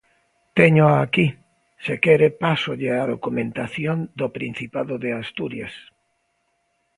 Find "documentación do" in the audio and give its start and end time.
3.13-4.27